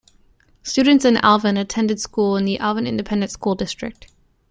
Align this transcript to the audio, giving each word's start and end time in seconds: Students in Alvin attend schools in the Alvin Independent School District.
Students 0.63 1.05
in 1.05 1.17
Alvin 1.17 1.57
attend 1.57 2.01
schools 2.01 2.39
in 2.39 2.45
the 2.45 2.57
Alvin 2.57 2.87
Independent 2.87 3.31
School 3.31 3.53
District. 3.53 4.07